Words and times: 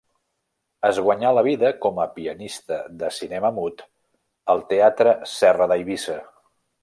Es 0.87 0.99
guanyà 1.07 1.33
la 1.39 1.43
vida 1.47 1.69
com 1.83 2.01
a 2.05 2.07
pianista 2.15 2.79
de 3.03 3.11
cinema 3.19 3.53
mut 3.59 3.85
al 4.55 4.65
Teatre 4.73 5.15
Serra 5.35 5.69
d'Eivissa. 5.75 6.19